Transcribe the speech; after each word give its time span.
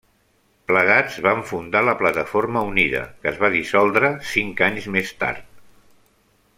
Plegats 0.69 1.17
van 1.25 1.43
fundar 1.49 1.83
la 1.89 1.93
Plataforma 1.99 2.63
Unida, 2.71 3.03
que 3.25 3.31
es 3.33 3.37
va 3.45 3.53
dissoldre 3.59 4.09
cinc 4.33 4.65
anys 4.71 4.89
més 4.97 5.17
tard. 5.25 5.49